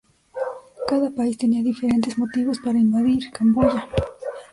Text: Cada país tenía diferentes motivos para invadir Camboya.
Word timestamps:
Cada 0.87 1.11
país 1.11 1.37
tenía 1.37 1.61
diferentes 1.61 2.17
motivos 2.17 2.57
para 2.57 2.79
invadir 2.79 3.29
Camboya. 3.31 3.87